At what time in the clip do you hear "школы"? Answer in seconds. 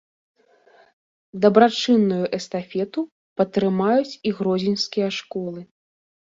5.23-5.61